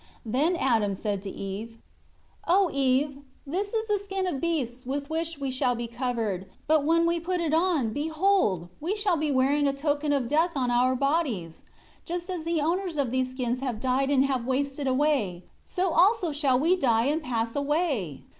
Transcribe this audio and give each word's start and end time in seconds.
2 0.25 0.31
Then 0.31 0.55
Adam 0.55 0.95
said 0.95 1.21
to 1.21 1.29
Eve, 1.29 1.77
"O 2.47 2.71
Eve, 2.73 3.19
this 3.45 3.71
is 3.75 3.85
the 3.85 3.99
skin 3.99 4.25
of 4.25 4.41
beasts 4.41 4.83
with 4.83 5.11
which 5.11 5.37
we 5.37 5.51
shall 5.51 5.75
be 5.75 5.85
covered, 5.85 6.47
but 6.65 6.83
when 6.83 7.05
we 7.05 7.19
put 7.19 7.39
it 7.39 7.53
on, 7.53 7.93
behold, 7.93 8.69
we 8.79 8.95
shall 8.95 9.15
be 9.15 9.29
wearing 9.29 9.67
a 9.67 9.73
token 9.73 10.11
of 10.11 10.27
death 10.27 10.53
on 10.57 10.71
our 10.71 10.95
bodies. 10.95 11.61
Just 12.03 12.31
as 12.31 12.43
the 12.45 12.61
owners 12.61 12.97
of 12.97 13.11
these 13.11 13.29
skins 13.29 13.59
have 13.59 13.79
died 13.79 14.09
and 14.09 14.25
have 14.25 14.47
wasted 14.47 14.87
away, 14.87 15.45
so 15.65 15.91
also 15.91 16.31
shall 16.31 16.57
we 16.57 16.75
die 16.75 17.05
and 17.05 17.21
pass 17.21 17.55
away." 17.55 18.23